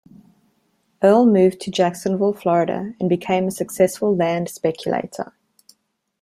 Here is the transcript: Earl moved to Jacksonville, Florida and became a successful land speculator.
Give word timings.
Earl 1.03 1.27
moved 1.27 1.59
to 1.61 1.69
Jacksonville, 1.69 2.33
Florida 2.33 2.95
and 2.99 3.07
became 3.07 3.45
a 3.47 3.51
successful 3.51 4.15
land 4.15 4.49
speculator. 4.49 5.33